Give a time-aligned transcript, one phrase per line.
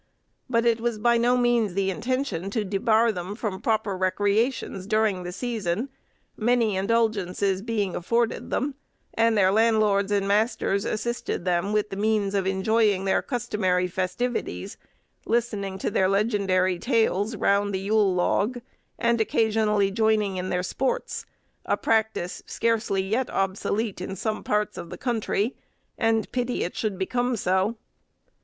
[0.49, 5.21] But it was by no means the intention to debar them from proper recreations during
[5.21, 5.89] this season;
[6.35, 8.73] many indulgences being afforded them,
[9.13, 14.75] and their landlords and masters assisted them with the means of enjoying their customary festivities,
[15.27, 18.59] listening to their legendary tales round the Yule log,
[18.97, 21.27] and occasionally joining in their sports;
[21.63, 25.55] a practice scarcely yet obsolete in some parts of the country,
[25.95, 27.77] and pity it should become so.